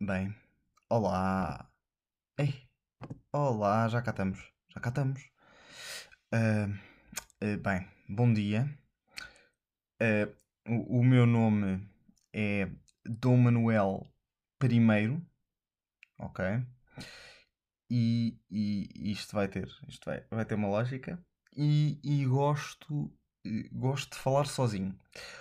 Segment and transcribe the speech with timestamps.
[0.00, 0.32] Bem,
[0.88, 1.68] olá.
[2.38, 2.54] Ei,
[3.32, 4.38] olá, já cá estamos.
[4.68, 5.28] Já cá estamos.
[6.32, 6.68] Ah,
[7.42, 8.78] ah, bem, bom dia.
[10.00, 10.28] Ah,
[10.68, 11.88] o, o meu nome
[12.32, 12.68] é
[13.04, 14.06] Dom Manuel
[14.62, 15.20] I,
[16.18, 16.44] ok?
[17.90, 21.22] E, e isto vai ter, isto vai, vai ter uma lógica.
[21.56, 23.12] E, e gosto,
[23.72, 24.98] gosto de falar sozinho.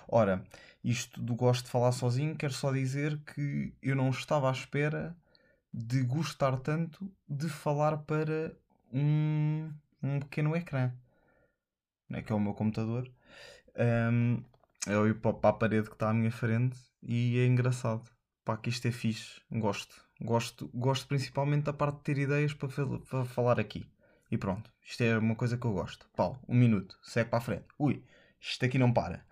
[0.08, 0.44] Ora,
[0.84, 5.16] isto do gosto de falar sozinho quer só dizer que eu não estava à espera
[5.74, 8.56] de gostar tanto de falar para
[8.92, 10.94] um, um pequeno ecrã,
[12.08, 13.12] né, que é o meu computador.
[13.76, 14.44] Ahm,
[14.88, 18.04] eu ir para a parede que está à minha frente e é engraçado.
[18.44, 19.42] Pá, que isto é fixe.
[19.52, 20.04] Gosto.
[20.22, 23.86] Gosto, gosto principalmente da parte de ter ideias para, para falar aqui.
[24.30, 24.72] E pronto.
[24.82, 26.10] Isto é uma coisa que eu gosto.
[26.16, 26.98] Pau, um minuto.
[27.04, 27.66] Segue para a frente.
[27.80, 28.04] Ui,
[28.40, 29.26] isto aqui não para.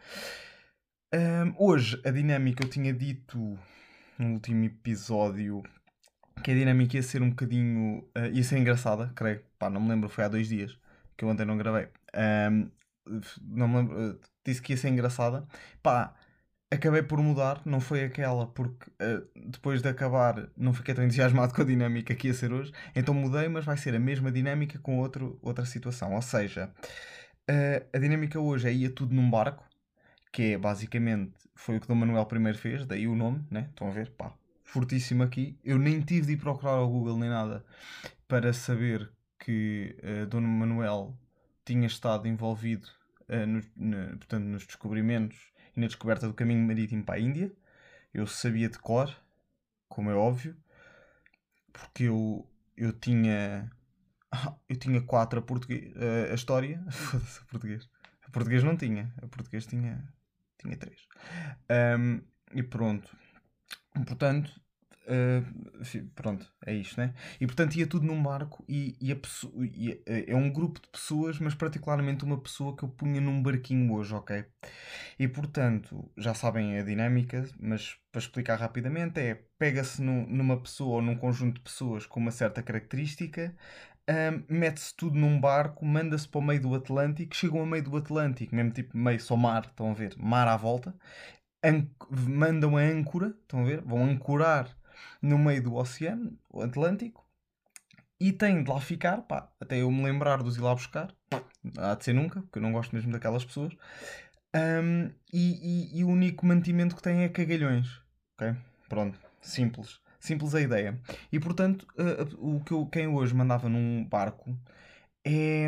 [1.13, 3.37] Ahm, hoje, a dinâmica eu tinha dito
[4.17, 5.61] no último episódio
[6.43, 8.07] que a dinâmica ia ser um bocadinho.
[8.15, 9.43] ah, ia ser engraçada, creio.
[9.59, 10.77] Pá, não me lembro, foi há dois dias
[11.17, 11.89] que eu ontem não gravei.
[12.13, 12.69] Ahm,
[13.41, 15.47] não me lembro, ah, disse que ia ser engraçada.
[15.83, 16.13] Pá,
[16.71, 21.53] acabei por mudar, não foi aquela, porque ah, depois de acabar não fiquei tão entusiasmado
[21.55, 22.71] com a dinâmica que ia ser hoje.
[22.95, 26.13] Então mudei, mas vai ser a mesma dinâmica com outro, outra situação.
[26.13, 26.71] Ou seja,
[27.49, 29.65] ah, a dinâmica hoje é ia tudo num barco
[30.31, 33.67] que é basicamente foi o que Dom Manuel I fez, daí o nome, né?
[33.69, 34.09] Estão a ver?
[34.11, 35.59] Pá, fortíssimo aqui.
[35.63, 37.63] Eu nem tive de ir procurar ao Google nem nada
[38.27, 41.17] para saber que uh, Dom Manuel
[41.65, 42.87] tinha estado envolvido
[43.31, 47.51] uh, no, portanto, nos descobrimentos e na descoberta do caminho marítimo para a Índia.
[48.13, 49.15] Eu sabia de cor,
[49.87, 50.55] como é óbvio,
[51.71, 53.71] porque eu, eu tinha.
[54.69, 55.91] Eu tinha quatro a, português,
[56.31, 56.81] a história.
[56.89, 57.89] Foda-se, a português.
[58.25, 59.13] A português não tinha.
[59.21, 60.01] A português tinha,
[60.57, 61.05] tinha três.
[61.67, 62.21] Ahm,
[62.53, 63.13] e pronto.
[63.93, 64.49] Portanto,
[65.07, 65.41] ah,
[66.15, 67.13] pronto, é isto, né?
[67.39, 69.15] E portanto ia tudo num barco e, e a
[69.63, 73.91] e, é um grupo de pessoas, mas particularmente uma pessoa que eu punha num barquinho
[73.93, 74.45] hoje, ok?
[75.19, 80.95] E portanto, já sabem a dinâmica, mas para explicar rapidamente é pega-se nu- numa pessoa
[80.97, 83.55] ou num conjunto de pessoas com uma certa característica,
[84.07, 87.97] ahm, mete-se tudo num barco, manda-se para o meio do Atlântico, chegam ao meio do
[87.97, 90.95] Atlântico, mesmo tipo meio só mar, estão a ver, mar à volta,
[91.63, 91.87] an-
[92.27, 94.75] mandam a âncora, estão a ver, vão ancorar
[95.21, 97.25] no meio do oceano, o Atlântico,
[98.19, 101.13] e têm de lá ficar, pá, até eu me lembrar de os ir lá buscar,
[101.77, 103.73] há de ser nunca, porque eu não gosto mesmo daquelas pessoas,
[104.53, 107.87] Ahm, e, e- e o único mantimento que têm é cagalhões.
[108.33, 108.53] Ok?
[108.89, 109.17] Pronto.
[109.41, 109.99] Simples.
[110.19, 110.99] Simples a ideia.
[111.31, 114.55] E portanto, ah, o que eu, quem hoje mandava num barco
[115.25, 115.67] é.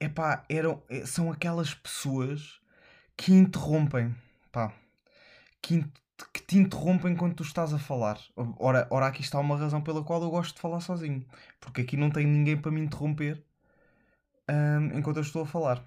[0.00, 2.60] Epá, eram, é- são aquelas pessoas
[3.16, 4.14] que interrompem.
[4.52, 4.72] Pá.
[5.62, 5.84] Que,
[6.32, 8.18] que te interrompem quando tu estás a falar.
[8.58, 11.24] Ora, ora, aqui está uma razão pela qual eu gosto de falar sozinho.
[11.60, 13.44] Porque aqui não tem ninguém para me interromper
[14.48, 15.84] ahm, enquanto eu estou a falar.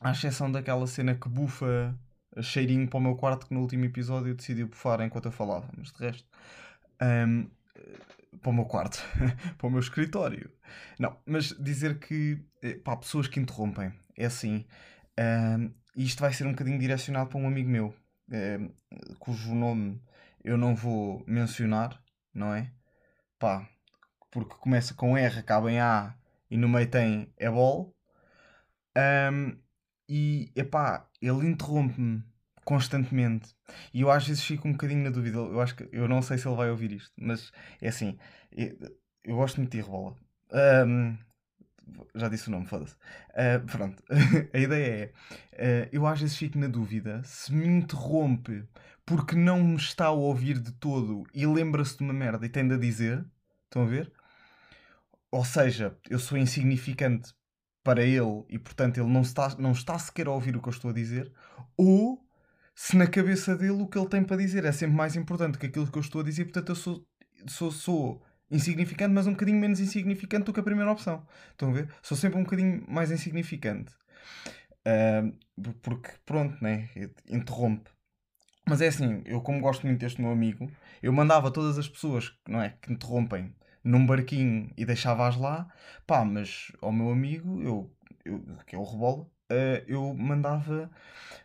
[0.00, 1.98] À exceção daquela cena que bufa
[2.42, 5.68] cheirinho para o meu quarto que no último episódio decidiu bufar enquanto eu falava.
[5.76, 6.28] Mas de resto,
[7.00, 7.46] ahm,
[8.40, 9.02] para o meu quarto,
[9.56, 10.50] para o meu escritório.
[10.98, 14.64] Não, mas dizer que eh, pá, pessoas que interrompem é assim.
[15.96, 17.94] e isto vai ser um bocadinho direcionado para um amigo meu,
[19.18, 20.00] cujo nome
[20.44, 22.02] eu não vou mencionar,
[22.32, 22.72] não é?
[23.38, 23.68] Pá,
[24.30, 26.14] porque começa com R, acaba em A
[26.50, 27.94] e no meio tem Ebol.
[28.96, 29.58] Ahm,
[30.08, 32.22] e epá, ele interrompe-me
[32.64, 33.54] constantemente.
[33.92, 35.38] E eu às vezes fico um bocadinho na dúvida.
[35.38, 38.18] Eu acho que eu não sei se ele vai ouvir isto, mas é assim,
[38.52, 38.76] eu,
[39.24, 40.16] eu gosto muito de rebola.
[40.52, 41.18] Ahm,
[42.14, 42.96] já disse o nome, foda-se.
[43.34, 44.02] Ah, pronto,
[44.52, 45.12] a ideia
[45.54, 48.64] é: ah, eu às vezes fico na dúvida se me interrompe
[49.04, 52.74] porque não me está a ouvir de todo e lembra-se de uma merda e tende
[52.74, 53.24] a dizer.
[53.64, 54.10] Estão a ver?
[55.30, 57.34] Ou seja, eu sou insignificante
[57.82, 60.72] para ele e portanto ele não está, não está sequer a ouvir o que eu
[60.72, 61.32] estou a dizer,
[61.76, 62.22] ou
[62.74, 65.66] se na cabeça dele o que ele tem para dizer é sempre mais importante que
[65.66, 67.06] aquilo que eu estou a dizer, portanto eu sou,
[67.46, 71.26] sou, sou insignificante, mas um bocadinho menos insignificante do que a primeira opção.
[71.52, 71.88] Estão a ver?
[72.02, 73.92] Sou sempre um bocadinho mais insignificante.
[74.84, 75.22] Ah,
[75.82, 76.88] porque, pronto, né?
[77.28, 77.90] Interrompe.
[78.66, 80.70] Mas é assim, eu como gosto muito deste meu amigo,
[81.02, 83.54] eu mandava todas as pessoas, não é, que interrompem
[83.84, 85.68] num barquinho e deixava-as lá,
[86.06, 87.92] pá, mas ao meu amigo, eu,
[88.24, 90.90] eu- que é o Rebola, eh, eu mandava,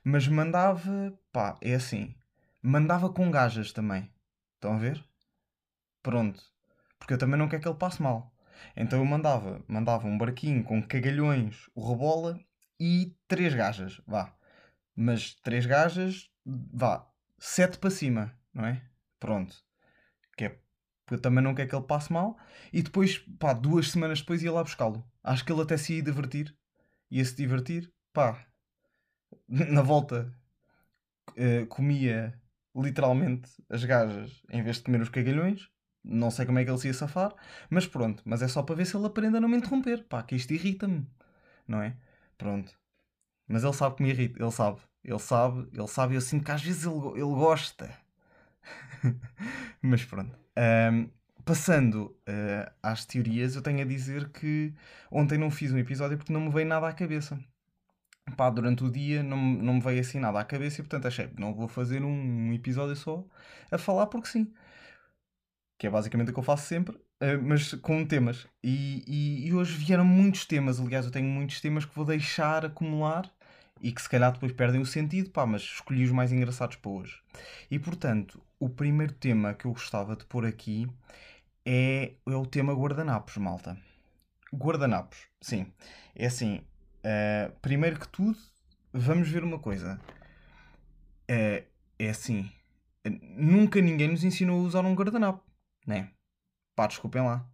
[0.03, 2.15] mas mandava, pá, é assim,
[2.61, 4.09] mandava com gajas também.
[4.55, 5.03] Estão a ver?
[6.03, 6.43] Pronto.
[7.03, 8.33] Porque eu também não quero que ele passe mal.
[8.77, 12.39] Então eu mandava, mandava um barquinho com cagalhões, o rebola
[12.79, 14.33] e três gajas, vá.
[14.95, 17.05] Mas três gajas, vá,
[17.37, 18.81] sete para cima, não é?
[19.19, 19.53] Pronto.
[20.37, 20.49] Que é
[21.05, 22.37] porque eu também não quero que ele passe mal.
[22.71, 25.05] E depois, pá, duas semanas depois ia lá buscá-lo.
[25.21, 26.55] Acho que ele até se ia divertir.
[27.11, 28.47] Ia se divertir, pá.
[29.49, 30.33] Na volta,
[31.31, 32.33] uh, comia
[32.73, 35.72] literalmente as gajas em vez de comer os cagalhões.
[36.03, 37.33] Não sei como é que ele se ia safar,
[37.69, 38.21] mas pronto.
[38.25, 40.03] Mas é só para ver se ele aprende a não me interromper.
[40.03, 41.07] Pá, que isto irrita-me,
[41.67, 41.95] não é?
[42.37, 42.73] Pronto.
[43.47, 44.81] Mas ele sabe que me irrita, ele sabe.
[45.03, 47.89] Ele sabe, ele sabe, eu sinto que às vezes ele, ele gosta.
[49.81, 50.37] mas pronto.
[50.57, 51.09] Um,
[51.45, 54.73] passando uh, às teorias, eu tenho a dizer que
[55.11, 57.39] ontem não fiz um episódio porque não me veio nada à cabeça.
[58.37, 61.29] Pá, durante o dia não, não me veio assim nada à cabeça e portanto achei,
[61.37, 63.25] não vou fazer um episódio só
[63.69, 64.53] a falar porque sim
[65.83, 68.47] que é basicamente o que eu faço sempre, uh, mas com temas.
[68.63, 72.65] E, e, e, hoje vieram muitos temas, aliás, eu tenho muitos temas que vou deixar
[72.65, 73.29] acumular
[73.81, 76.89] e que se calhar depois perdem o sentido, pá, mas escolhi os mais engraçados para
[76.89, 77.21] hoje.
[77.69, 80.87] E portanto, o primeiro tema que eu gostava de pôr aqui
[81.65, 83.77] é, é o tema guardanapos, malta.
[84.55, 85.67] Guardanapos, sim.
[86.15, 86.61] É assim,
[86.99, 88.37] uh, primeiro que tudo,
[88.93, 89.99] vamos ver uma coisa.
[91.29, 91.61] Uh,
[91.99, 92.49] é assim,
[93.35, 95.43] nunca ninguém nos ensinou a usar um guardanapo
[95.85, 96.09] né?
[96.75, 97.47] Pá, desculpem lá.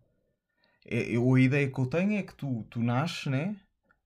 [0.86, 3.56] É, eu, a ideia que eu tenho é que tu, tu nasces, né?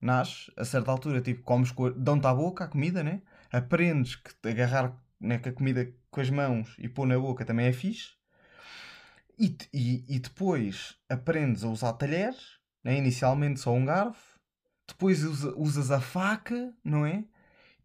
[0.01, 3.21] Nasces, a certa altura, tipo, comes, dão-te à boca a comida, né?
[3.51, 7.67] Aprendes que agarrar né, com a comida com as mãos e pôr na boca também
[7.67, 8.11] é fixe.
[9.39, 12.97] E, e, e depois aprendes a usar talheres, né?
[12.97, 14.39] inicialmente só um garfo,
[14.87, 17.23] depois usa, usas a faca, não é?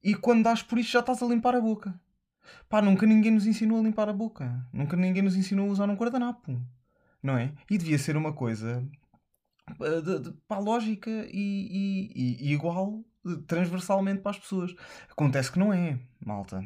[0.02, 1.99] E quando dás por isso já estás a limpar a boca.
[2.69, 4.67] Pá, nunca ninguém nos ensinou a limpar a boca.
[4.73, 6.61] Nunca ninguém nos ensinou a usar um guardanapo.
[7.23, 7.53] Não é?
[7.71, 8.87] E devia ser uma coisa
[9.81, 13.05] eh, de, de, pá, lógica e, e, e, igual
[13.47, 14.75] transversalmente para as pessoas.
[15.11, 16.65] Acontece que não é, malta.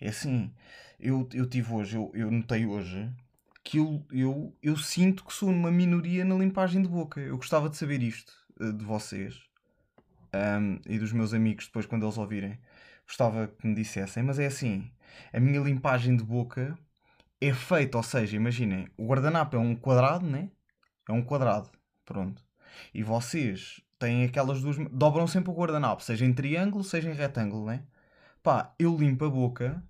[0.00, 0.52] É assim,
[0.98, 3.10] eu, eu tive hoje, eu, eu notei hoje
[3.62, 7.20] que eu, eu, eu sinto que sou uma minoria na limpagem de boca.
[7.20, 9.40] Eu gostava de saber isto eh, de vocês
[10.34, 12.58] um, e dos meus amigos depois quando eles ouvirem.
[13.06, 14.90] Gostava que me dissessem, mas é assim,
[15.32, 16.78] a minha limpagem de boca
[17.40, 20.50] é feita, ou seja, imaginem, o guardanapo é um quadrado, né?
[21.08, 21.70] É um quadrado,
[22.04, 22.44] pronto.
[22.94, 24.76] E vocês têm aquelas duas.
[24.90, 27.84] dobram sempre o guardanapo, seja em triângulo, seja em retângulo, né?
[28.42, 29.82] Pá, eu limpo a boca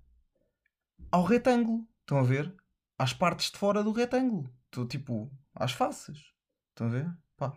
[1.11, 1.87] ao retângulo.
[2.01, 2.53] Estão a ver?
[2.97, 4.53] Às partes de fora do retângulo.
[4.69, 6.33] Tô, tipo, às faces.
[6.69, 7.17] Estão a ver?
[7.37, 7.53] Pá,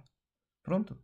[0.63, 0.99] pronto.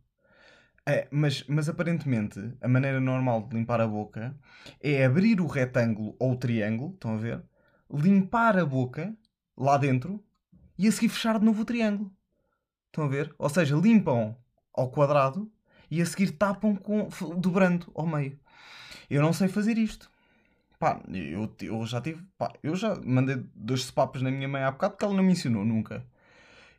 [0.85, 4.35] É, mas, mas aparentemente a maneira normal de limpar a boca
[4.79, 7.43] é abrir o retângulo ou o triângulo, estão a ver?
[7.91, 9.15] Limpar a boca
[9.55, 10.23] lá dentro
[10.77, 12.11] e a seguir fechar de novo o triângulo.
[12.87, 13.33] Estão a ver?
[13.37, 14.35] Ou seja, limpam
[14.73, 15.51] ao quadrado
[15.89, 17.07] e a seguir tapam com,
[17.37, 18.39] dobrando ao meio.
[19.09, 20.09] Eu não sei fazer isto.
[20.79, 22.23] Pá, eu, eu já tive.
[22.37, 25.33] Pá, eu já mandei dois sepapos na minha mãe há bocado porque ela não me
[25.33, 26.03] ensinou nunca.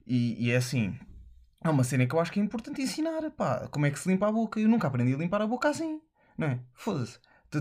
[0.06, 0.98] E, e é assim,
[1.64, 3.68] é uma cena que eu acho que é importante ensinar, pá.
[3.68, 4.58] Como é que se limpa a boca?
[4.60, 6.00] Eu nunca aprendi a limpar a boca assim,
[6.36, 6.60] não é?
[6.74, 7.18] Foda-se.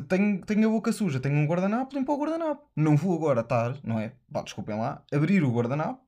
[0.08, 2.70] Tenho, tenho a boca suja, tenho um guardanapo, limpo o guardanapo.
[2.76, 4.16] Não vou agora estar, não é?
[4.32, 6.02] Pá, desculpem lá, abrir o guardanapo,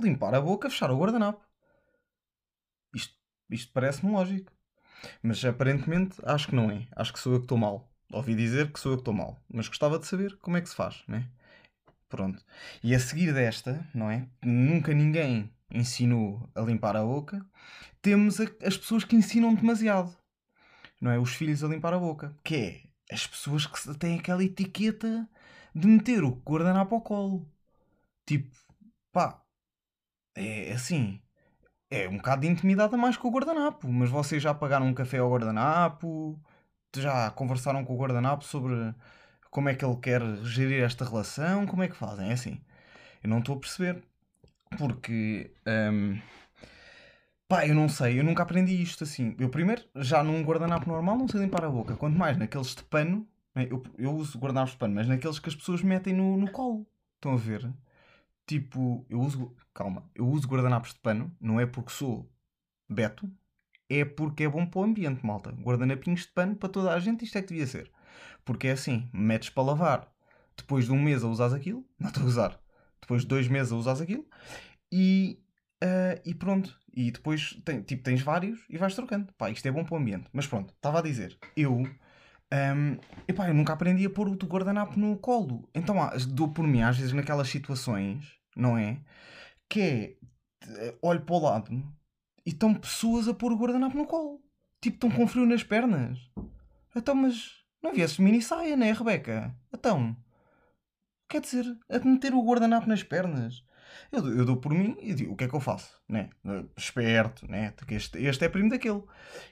[0.00, 1.44] limpar a boca, fechar o guardanapo.
[2.94, 3.14] Isto,
[3.50, 4.50] isto parece-me lógico.
[5.22, 6.86] Mas aparentemente acho que não é.
[6.96, 7.92] Acho que sou eu que estou mal.
[8.12, 9.38] Ouvi dizer que sou eu que estou mal.
[9.52, 11.28] Mas gostava de saber como é que se faz, não é?
[12.08, 12.42] Pronto.
[12.82, 14.28] E a seguir desta, não é?
[14.42, 17.44] Nunca ninguém ensinou a limpar a boca,
[18.00, 20.16] temos a, as pessoas que ensinam demasiado.
[21.00, 21.18] Não é?
[21.18, 22.36] Os filhos a limpar a boca.
[22.44, 25.28] Que é as pessoas que têm aquela etiqueta
[25.74, 27.48] de meter o guardanapo ao colo.
[28.26, 28.54] Tipo,
[29.12, 29.42] pá,
[30.34, 31.20] é assim.
[31.90, 33.88] É um bocado de intimidade a mais com o guardanapo.
[33.88, 36.40] Mas vocês já pagaram um café ao guardanapo?
[36.96, 38.94] Já conversaram com o guardanapo sobre
[39.50, 41.66] como é que ele quer gerir esta relação?
[41.66, 42.30] Como é que fazem?
[42.30, 42.60] É assim.
[43.22, 44.02] Eu não estou a perceber.
[44.78, 45.50] Porque.
[45.66, 46.18] Um,
[47.48, 49.36] pá, eu não sei, eu nunca aprendi isto assim.
[49.38, 51.96] Eu primeiro, já num guardanapo normal, não sei limpar a boca.
[51.96, 53.26] Quanto mais naqueles de pano.
[53.54, 53.68] Né?
[53.70, 56.86] Eu, eu uso guardanapos de pano, mas naqueles que as pessoas metem no, no colo.
[57.16, 57.72] Estão a ver?
[58.46, 59.54] Tipo, eu uso.
[59.74, 62.30] Calma, eu uso guardanapos de pano, não é porque sou
[62.88, 63.30] beto,
[63.88, 65.50] é porque é bom para o ambiente, malta.
[65.50, 67.90] Guardanapinhos de pano para toda a gente, isto é que devia ser.
[68.44, 70.12] Porque é assim, metes para lavar,
[70.56, 72.60] depois de um mês a usar aquilo, não estou a usar,
[73.06, 74.26] depois de dois meses a usar aquilo
[74.90, 75.38] e,
[75.82, 76.76] uh, e pronto.
[76.92, 79.32] E depois tem, tipo, tens vários e vais trocando.
[79.38, 80.28] Pá, isto é bom para o ambiente.
[80.32, 81.84] Mas pronto, estava a dizer, eu
[82.52, 85.68] Um, epá, eu nunca aprendi a pôr o guardanapo no colo.
[85.74, 89.00] Então ah, dou por mim, às vezes, naquelas situações, não é?
[89.68, 90.16] Que é,
[90.68, 91.72] eh, olho para o lado
[92.46, 94.40] e estão pessoas a pôr o guardanapo no colo.
[94.80, 96.18] Tipo, estão com frio nas pernas.
[96.94, 99.54] Então, mas não viesse mini saia, né, Rebeca?
[99.74, 100.16] Então,
[101.28, 103.64] quer dizer, a meter o guardanapo nas pernas.
[104.12, 106.00] Eu, eu dou por mim e digo, o que é que eu faço?
[106.08, 106.30] Né?
[106.76, 107.72] Esperto, né?
[107.88, 109.02] Este, este é primo daquele.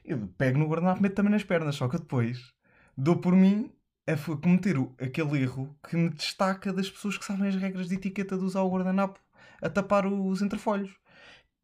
[0.04, 2.52] Eu pego no guardanapo e meto também nas pernas, só que depois
[2.96, 3.72] dou por mim
[4.06, 8.36] a cometer aquele erro que me destaca das pessoas que sabem as regras de etiqueta
[8.36, 9.18] de usar o guardanapo
[9.62, 10.94] a tapar os entrefolhos.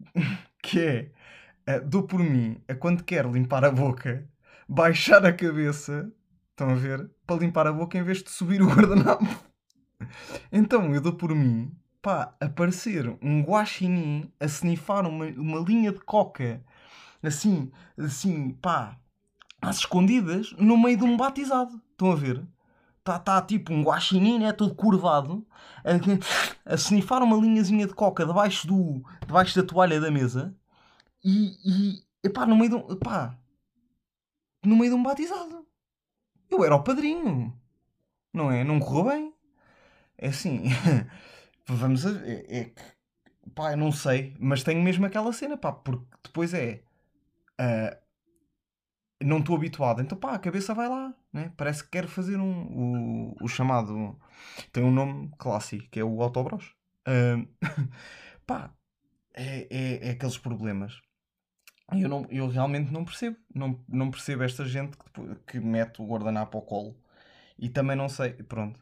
[0.62, 1.12] que
[1.66, 4.26] é, dou por mim a quando quero limpar a boca,
[4.68, 6.10] baixar a cabeça,
[6.50, 7.10] estão a ver?
[7.26, 9.49] Para limpar a boca em vez de subir o guardanapo.
[10.52, 16.00] Então eu dou por mim, pá, aparecer um guaxinim a snifar uma, uma linha de
[16.00, 16.64] coca,
[17.22, 18.98] assim, assim, pá,
[19.60, 21.80] às escondidas, no meio de um batizado.
[21.92, 22.46] Estão a ver?
[22.98, 24.52] Está tá, tipo um guaxinim, né?
[24.52, 25.46] Todo curvado,
[25.84, 30.54] a, a snifar uma linhazinha de coca debaixo, do, debaixo da toalha da mesa
[31.24, 33.38] e, e epá, no meio de um, epá,
[34.64, 35.66] no meio de um batizado.
[36.50, 37.56] Eu era o padrinho.
[38.32, 38.64] Não é?
[38.64, 39.29] Não correu bem.
[40.20, 40.64] É assim.
[41.66, 42.46] vamos a ver.
[42.48, 42.82] É, que.
[43.54, 44.36] Pá, eu não sei.
[44.38, 45.72] Mas tenho mesmo aquela cena, pá.
[45.72, 46.82] Porque depois é.
[47.60, 47.96] Uh,
[49.22, 50.02] não estou habituado.
[50.02, 51.14] Então, pá, a cabeça vai lá.
[51.32, 51.52] Né?
[51.56, 54.18] Parece que quer fazer um, o, o chamado.
[54.72, 56.74] Tem um nome clássico, que é o autobros.
[57.08, 57.48] Uh,
[58.46, 58.72] pá,
[59.34, 61.00] é, é, é, aqueles problemas.
[61.92, 63.36] Eu, não, eu realmente não percebo.
[63.54, 66.96] Não, não percebo esta gente que, que mete o guardanapo ao colo.
[67.58, 68.34] E também não sei.
[68.34, 68.78] Pronto.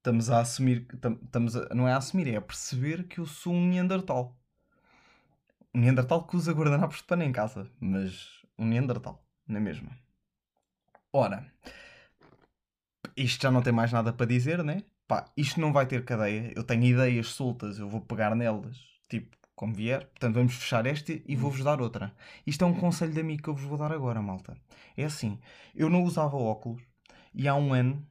[0.00, 0.86] Estamos a assumir.
[0.94, 4.34] Estamos a, não é a assumir, é a perceber que eu sou um Neandertal.
[5.74, 7.70] Um Neandertal que usa guardanapos de pano em casa.
[7.78, 9.90] Mas um Neandertal, não é mesmo?
[11.12, 11.52] Ora,
[13.14, 14.84] isto já não tem mais nada para dizer, né?
[15.06, 16.50] Pá, isto não vai ter cadeia.
[16.56, 20.06] Eu tenho ideias soltas, eu vou pegar nelas, tipo, como vier.
[20.06, 22.14] Portanto, vamos fechar este e vou-vos dar outra.
[22.46, 24.56] Isto é um conselho de amigo que eu vos vou dar agora, malta.
[24.96, 25.38] É assim,
[25.74, 26.82] eu não usava óculos
[27.34, 28.06] e há um ano,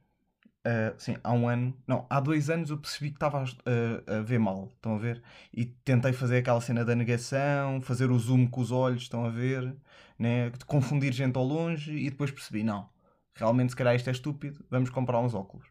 [0.65, 4.21] uh, sim, há um ano, não, há dois anos eu percebi que estava a, a,
[4.21, 5.21] ver mal, estão a ver?
[5.53, 9.29] E tentei fazer aquela cena da negação, fazer o zoom com os olhos, estão a
[9.29, 9.75] ver?
[10.17, 10.51] Né?
[10.67, 12.89] Confundir gente ao longe e depois percebi, não,
[13.33, 15.67] realmente se calhar isto é estúpido, vamos comprar uns óculos.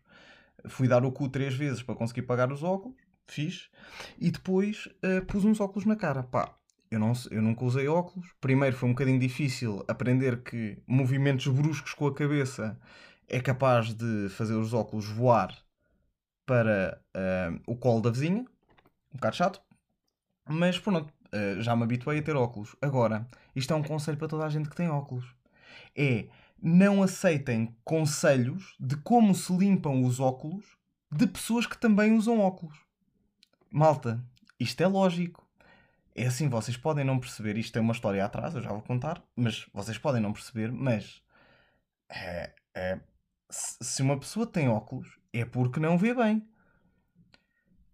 [0.66, 3.68] Fui dar o cu três vezes para conseguir pagar os óculos fiz.
[4.18, 6.22] E depois uh, pus uns óculos na cara.
[6.22, 6.56] Pá,
[6.90, 8.28] eu, não, eu nunca usei óculos.
[8.40, 12.78] Primeiro foi um bocadinho difícil aprender que movimentos bruscos com a cabeça
[13.28, 15.56] é capaz de fazer os óculos voar
[16.46, 18.40] para uh, o colo da vizinha.
[19.12, 19.60] Um bocado chato.
[20.48, 22.74] Mas pronto, uh, já me habituei a ter óculos.
[22.80, 25.26] Agora, isto é um conselho para toda a gente que tem óculos.
[25.96, 26.28] É
[26.60, 30.64] não aceitem conselhos de como se limpam os óculos
[31.10, 32.88] de pessoas que também usam óculos
[33.70, 34.22] malta,
[34.58, 35.46] isto é lógico.
[36.14, 39.22] É assim, vocês podem não perceber, isto tem uma história atrás, eu já vou contar,
[39.36, 41.22] mas vocês podem não perceber, mas
[42.08, 42.98] é, é,
[43.50, 46.46] se uma pessoa tem óculos, é porque não vê bem.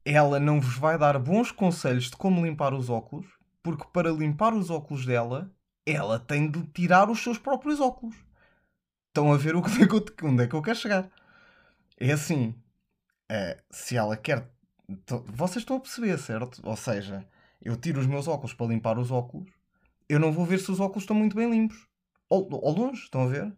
[0.05, 3.27] Ela não vos vai dar bons conselhos de como limpar os óculos,
[3.63, 5.51] porque para limpar os óculos dela,
[5.87, 8.17] ela tem de tirar os seus próprios óculos.
[9.09, 9.59] Estão a ver é
[10.27, 11.11] onde é que eu quero chegar.
[11.99, 12.55] É assim,
[13.29, 14.53] é, se ela quer
[15.27, 16.61] vocês estão a perceber, certo?
[16.63, 17.27] Ou seja,
[17.63, 19.51] eu tiro os meus óculos para limpar os óculos,
[20.09, 21.87] eu não vou ver se os óculos estão muito bem limpos.
[22.29, 23.57] Ou longe, estão a ver?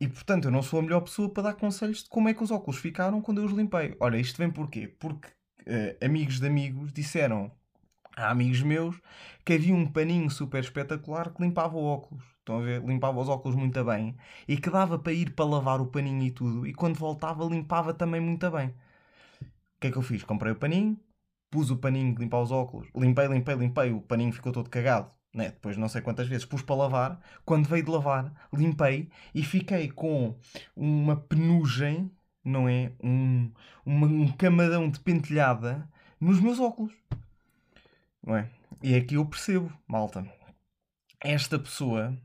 [0.00, 2.42] E portanto, eu não sou a melhor pessoa para dar conselhos de como é que
[2.42, 3.96] os óculos ficaram quando eu os limpei.
[4.00, 4.88] Olha, isto vem porquê?
[4.88, 7.52] Porque uh, amigos de amigos disseram
[8.16, 9.00] a amigos meus
[9.44, 12.24] que havia um paninho super espetacular que limpava o óculos.
[12.38, 12.82] Estão a ver?
[12.82, 14.16] Limpava os óculos muito bem.
[14.48, 16.66] E que dava para ir para lavar o paninho e tudo.
[16.66, 18.74] E quando voltava, limpava também muito bem
[19.80, 20.22] que é que eu fiz?
[20.24, 20.98] Comprei o paninho,
[21.50, 25.10] pus o paninho de limpar os óculos, limpei, limpei, limpei, o paninho ficou todo cagado.
[25.32, 25.50] Né?
[25.50, 27.20] Depois não sei quantas vezes pus para lavar.
[27.44, 30.36] Quando veio de lavar, limpei e fiquei com
[30.74, 32.10] uma penugem,
[32.44, 32.92] não é?
[33.02, 33.50] Um,
[33.84, 35.88] uma, um camadão de pentelhada
[36.20, 36.92] nos meus óculos.
[38.22, 38.50] Não é?
[38.82, 40.26] E é que eu percebo, malta.
[41.20, 42.16] Esta pessoa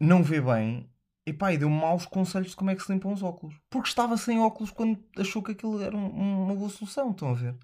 [0.00, 0.88] não vê bem
[1.24, 3.54] e pá, e deu-me maus conselhos de como é que se limpam os óculos.
[3.70, 7.12] Porque estava sem óculos quando achou que aquilo era um, uma boa solução.
[7.12, 7.54] Estão a ver?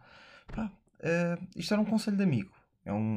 [0.46, 2.52] Pá, uh, isto era um conselho de amigo.
[2.84, 3.16] É um.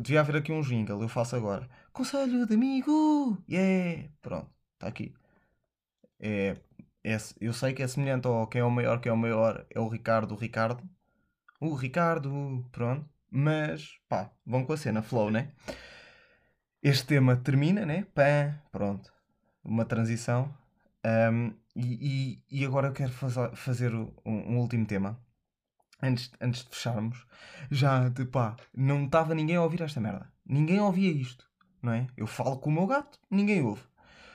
[0.00, 1.68] Devia haver aqui um jingle, eu faço agora.
[1.92, 3.42] Conselho de amigo!
[3.48, 4.08] Yeah!
[4.20, 5.14] Pronto, está aqui.
[6.20, 6.56] É,
[7.04, 9.66] é, eu sei que é semelhante ao quem é o maior, quem é o maior,
[9.70, 10.82] é o Ricardo, o Ricardo.
[11.60, 13.08] O Ricardo, pronto.
[13.30, 15.52] Mas, pá, vão com a cena, flow, né?
[16.82, 18.06] este tema termina, né?
[18.14, 19.12] Pã, pronto.
[19.64, 20.52] uma transição.
[21.04, 25.18] Um, e, e, e, agora eu quero fazer, fazer um, um, último tema.
[26.02, 27.24] Antes, antes de fecharmos,
[27.70, 30.28] já de pá, não estava ninguém a ouvir esta merda.
[30.44, 31.48] Ninguém ouvia isto,
[31.80, 32.08] não é?
[32.16, 33.82] Eu falo com o meu gato, ninguém ouve.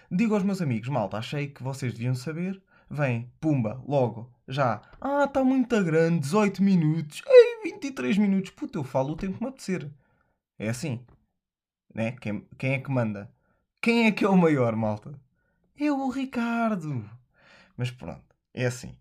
[0.09, 2.61] Digo aos meus amigos, malta, achei que vocês deviam saber.
[2.89, 4.81] Vem, pumba, logo, já.
[5.01, 7.21] Ah, está muito grande, 18 minutos.
[7.27, 8.51] Ei, 23 minutos.
[8.51, 9.91] Puta, eu falo o tempo que me apetecer.
[10.57, 11.05] É assim.
[11.93, 12.13] Né?
[12.13, 13.29] Quem, quem é que manda?
[13.81, 15.19] Quem é que é o maior, malta?
[15.77, 17.07] É o Ricardo.
[17.75, 18.97] Mas pronto, é assim.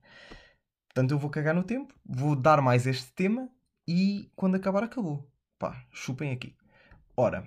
[0.97, 3.51] Portanto, eu vou cagar no tempo, vou dar mais este tema
[3.87, 5.31] e quando acabar, acabou.
[5.59, 6.57] Pá, chupem aqui.
[7.15, 7.47] Ora,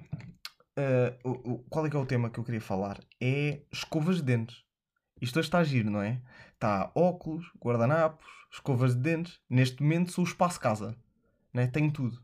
[0.77, 2.99] uh, qual é que é o tema que eu queria falar?
[3.19, 4.63] É escovas de dentes.
[5.19, 6.21] Isto hoje está a giro, não é?
[6.53, 9.41] Está óculos, guardanapos, escovas de dentes.
[9.49, 10.95] Neste momento sou o espaço casa.
[11.51, 11.65] Né?
[11.65, 12.23] Tenho tudo.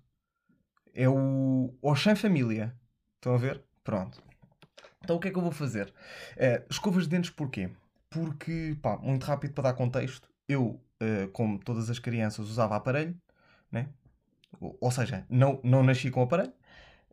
[0.93, 2.79] É o Oxen Família.
[3.15, 3.63] Estão a ver?
[3.83, 4.21] Pronto.
[5.03, 5.91] Então o que é que eu vou fazer?
[6.33, 7.71] Uh, escovas de dentes porquê?
[8.11, 13.15] Porque, pá, muito rápido para dar contexto, eu, uh, como todas as crianças, usava aparelho,
[13.71, 13.89] né?
[14.59, 16.53] Ou seja, não, não nasci com aparelho,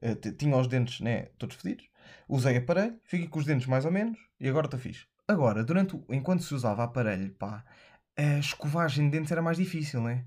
[0.02, 1.88] uh, tinha os dentes né, todos fedidos,
[2.28, 5.06] usei aparelho, fiquei com os dentes mais ou menos e agora estou fixe.
[5.26, 7.64] Agora, durante o, enquanto se usava aparelho, pá,
[8.16, 10.24] a escovagem de dentes era mais difícil, né?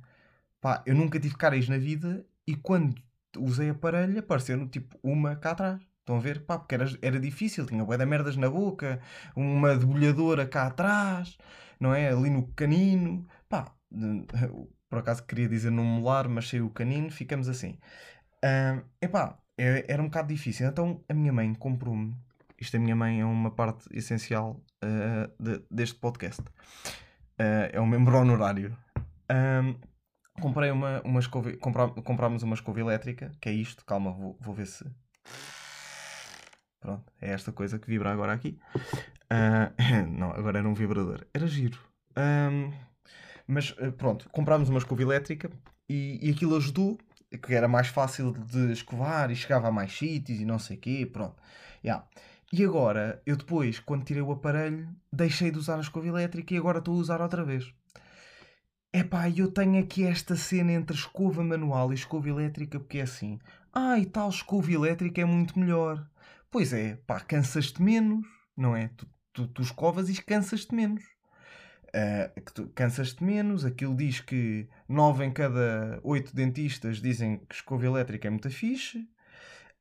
[0.62, 2.96] Pá, eu nunca tive cáries na vida e quando
[3.38, 5.82] usei aparelho apareceu tipo uma cá atrás.
[6.00, 6.46] Estão a ver?
[6.46, 9.02] Pá, porque era, era difícil, tinha de merdas na boca,
[9.36, 11.38] uma debulhadora cá atrás,
[11.80, 12.10] não é?
[12.10, 13.28] Ali no canino.
[13.50, 13.74] Pá,
[14.90, 17.78] por acaso queria dizer no molar, mas saiu o canino, ficamos assim.
[18.44, 20.68] Uh, epá, é, era um bocado difícil.
[20.68, 22.16] Então a minha mãe comprou-me.
[22.60, 26.42] Isto a minha mãe é uma parte essencial uh, de, deste podcast.
[26.42, 28.78] Uh, é um membro honorário.
[29.30, 29.76] Um,
[30.42, 31.52] comprei uma, uma escova.
[31.58, 33.86] Comprámos uma escova elétrica, que é isto.
[33.86, 34.86] Calma, vou, vou ver se.
[36.80, 38.60] Pronto, é esta coisa que vibra agora aqui.
[39.26, 41.26] Uh, não, agora era um vibrador.
[41.34, 41.80] Era giro.
[42.18, 42.72] Um,
[43.48, 45.50] mas pronto, comprámos uma escova elétrica
[45.90, 46.98] e, e aquilo ajudou,
[47.42, 50.80] que era mais fácil de escovar e chegava a mais sítios e não sei o
[50.80, 51.10] quê.
[51.12, 51.36] Pronto.
[51.84, 52.08] Yeah.
[52.52, 56.58] E agora, eu depois, quando tirei o aparelho, deixei de usar a escova elétrica e
[56.58, 57.74] agora estou a usar outra vez.
[58.94, 63.40] Epá, eu tenho aqui esta cena entre escova manual e escova elétrica porque é assim.
[63.74, 66.08] Ah, e tal escova elétrica é muito melhor.
[66.50, 68.88] Pois é, pá, cansas-te menos, não é?
[68.96, 71.04] Tu, tu, tu escovas e cansas-te menos.
[71.96, 78.28] Uh, cansas-te menos, aquilo diz que 9 em cada 8 dentistas dizem que escova elétrica
[78.28, 79.08] é muito fixe.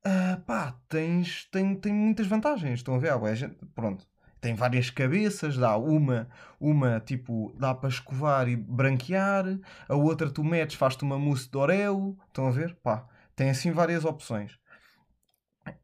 [0.07, 2.81] Uh, pá, tens, tem, tem muitas vantagens.
[2.81, 3.11] Estão a ver?
[3.12, 4.07] Ah, gente, pronto.
[4.40, 6.29] Tem várias cabeças, dá uma,
[6.61, 9.46] uma tipo, dá para escovar e branquear,
[9.88, 12.16] a outra tu metes, faz-te uma mousse de oreo.
[12.29, 12.77] Estão a ver?
[12.77, 14.57] Pá, tem assim várias opções.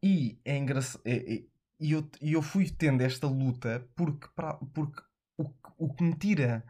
[0.01, 1.01] E é engraçado.
[1.05, 5.01] E eu, eu fui tendo esta luta porque, pra, porque
[5.41, 6.63] o, o que me tira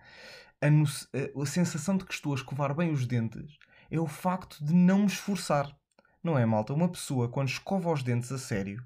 [0.62, 3.58] a, a, a sensação de que estou a escovar bem os dentes
[3.90, 5.76] é o facto de não me esforçar.
[6.24, 6.74] Não é, malta?
[6.74, 8.84] Uma pessoa, quando escova os dentes a sério,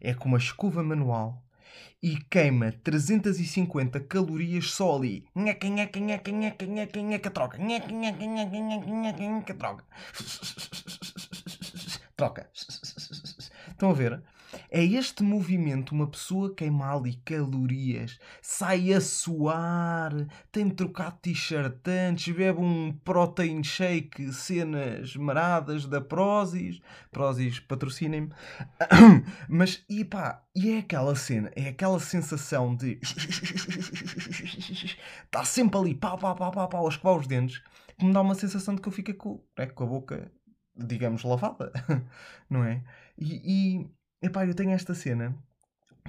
[0.00, 1.44] é com uma escova manual
[2.02, 5.26] e queima 350 calorias só ali.
[5.34, 7.58] Nheca, nheca, nheca, nheca, nheca, nheca, troca.
[7.58, 9.84] Nheca, nheca, nheca, nheca, nheca, nheca, troca.
[12.16, 12.50] Troca.
[13.70, 14.22] Estão a ver?
[14.70, 20.12] É este movimento, uma pessoa queima ali calorias, sai a suar,
[20.50, 26.80] tem de trocar de t-shirt antes, bebe um protein shake, cenas maradas da Prozis.
[27.10, 28.30] Prozis, patrocinem-me.
[29.48, 32.98] Mas, e pá, e é aquela cena, é aquela sensação de.
[35.24, 37.62] Está sempre ali, pau, pau, pau, pau, pau, a escovar os dentes,
[37.98, 40.32] que me dá uma sensação de que eu fico com, é, com a boca,
[40.76, 41.72] digamos, lavada,
[42.48, 42.82] não é?
[43.16, 45.36] E, e Epá, eu tenho esta cena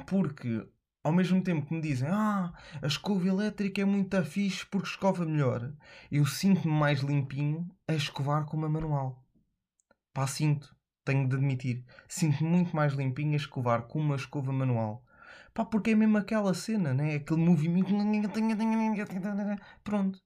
[0.07, 0.67] porque
[1.03, 5.25] ao mesmo tempo que me dizem ah, a escova elétrica é muito fixe porque escova
[5.25, 5.73] melhor,
[6.11, 9.23] eu sinto-me mais limpinho a escovar com uma manual.
[10.13, 11.85] Pá, sinto, tenho de admitir.
[12.07, 15.03] Sinto-me muito mais limpinho a escovar com uma escova manual.
[15.53, 17.15] Pá, porque é mesmo aquela cena, né?
[17.15, 17.89] Aquele movimento.
[19.83, 20.21] Pronto.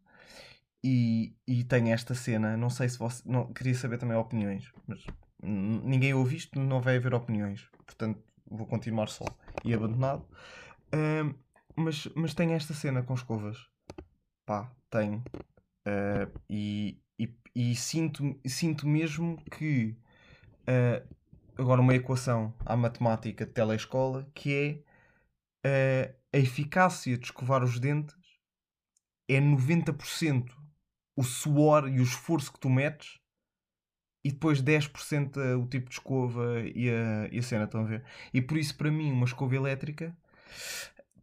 [0.83, 3.21] E, e tenho esta cena, não sei se você.
[3.25, 5.05] Não, queria saber também opiniões, mas
[5.43, 7.67] ninguém ouve isto, não vai haver opiniões.
[7.85, 9.25] Portanto, vou continuar só
[9.63, 10.25] e abandonado.
[10.93, 11.35] Uh,
[11.75, 13.57] mas, mas tem esta cena com escovas.
[14.45, 15.23] Pá, tenho.
[15.87, 19.95] Uh, e, e, e, sinto, sinto mesmo que.
[20.61, 21.15] Uh,
[21.57, 24.83] agora, uma equação à matemática de telescola que
[25.65, 28.17] é a eficácia de escovar os dentes
[29.29, 30.51] é 90%
[31.15, 33.19] o suor e o esforço que tu metes
[34.23, 38.03] e depois 10% o tipo de escova e a, e a cena, estão a ver?
[38.33, 40.15] E por isso, para mim, uma escova elétrica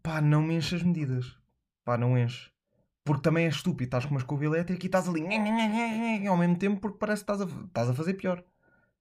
[0.03, 1.37] pá, não me enche as medidas.
[1.85, 2.51] Pá, não enche.
[3.05, 5.25] Porque também é estúpido, estás com uma escova elétrica e estás ali
[6.27, 8.45] ao mesmo tempo porque parece que estás a, estás a fazer pior.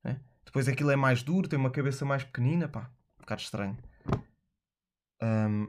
[0.04, 0.20] né?
[0.46, 3.78] Depois aquilo é mais duro, tem uma cabeça mais pequenina, pá, um bocado estranho.
[5.22, 5.68] Ahm,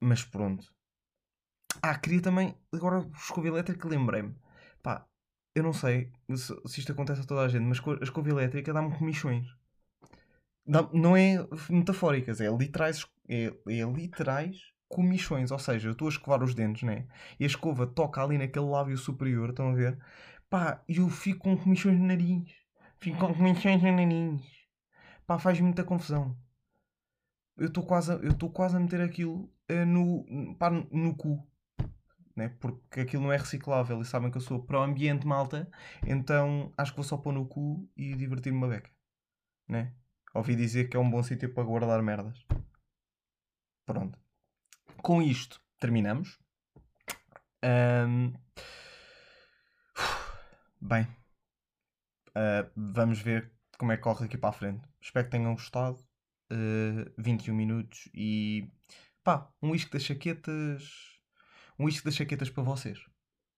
[0.00, 0.74] mas pronto.
[1.82, 4.34] Ah, queria também, agora escova elétrica, lembrei-me.
[4.82, 5.06] Pá,
[5.56, 8.72] eu não sei se, se isto acontece a toda a gente, mas a escova elétrica
[8.72, 9.46] dá-me comichões.
[10.66, 15.50] Dá- não é metafóricas, é literais, é, é literais comichões.
[15.50, 17.06] Ou seja, eu estou a escovar os dentes, né?
[17.38, 19.98] E a escova toca ali naquele lábio superior, estão a ver?
[20.50, 22.48] Pá, eu fico com comichões no nariz.
[23.00, 24.42] Fico com comichões no nariz.
[25.26, 26.36] Pá, faz muita confusão.
[27.56, 30.24] Eu estou quase, a- quase a meter aquilo eh, no,
[30.58, 31.46] pá, no cu.
[32.36, 32.50] Né?
[32.60, 35.68] Porque aquilo não é reciclável e sabem que eu sou para o ambiente malta,
[36.06, 38.90] então acho que vou só pôr no cu e divertir-me uma beca.
[39.66, 39.94] Né?
[40.34, 42.44] Ouvi dizer que é um bom sítio para guardar merdas.
[43.86, 44.18] Pronto.
[45.02, 46.38] Com isto, terminamos.
[47.62, 48.34] Ahm,
[50.80, 51.04] Bem,
[52.34, 54.86] ah, vamos ver como é que corre aqui para a frente.
[55.00, 55.98] Espero que tenham gostado.
[56.50, 58.70] Ah, 21 minutos e
[59.24, 61.15] pá, um isque das chaquetas.
[61.78, 62.98] Um isque das chaquetas para vocês.